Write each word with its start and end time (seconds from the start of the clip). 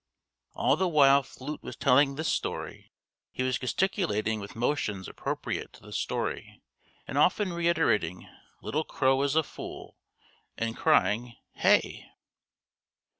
All 0.55 0.77
the 0.77 0.87
while 0.87 1.21
Flute 1.21 1.61
was 1.61 1.75
telling 1.75 2.15
this 2.15 2.27
story 2.27 2.91
he 3.31 3.43
was 3.43 3.59
gesticulating 3.59 4.39
with 4.39 4.55
motions 4.55 5.07
appropriate 5.07 5.73
to 5.73 5.81
the 5.83 5.93
story 5.93 6.59
and 7.07 7.19
often 7.19 7.53
reiterating 7.53 8.27
"Little 8.63 8.83
Crow 8.83 9.21
is 9.21 9.35
a 9.35 9.43
fool," 9.43 9.99
and 10.57 10.75
crying, 10.75 11.35
"Hey!" 11.53 12.07